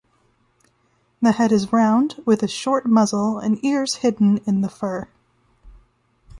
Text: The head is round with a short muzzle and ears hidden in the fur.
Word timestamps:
The 1.21 1.33
head 1.33 1.51
is 1.51 1.71
round 1.71 2.23
with 2.25 2.41
a 2.41 2.47
short 2.47 2.87
muzzle 2.87 3.37
and 3.37 3.63
ears 3.63 3.97
hidden 3.97 4.39
in 4.47 4.61
the 4.61 4.67
fur. 4.67 5.07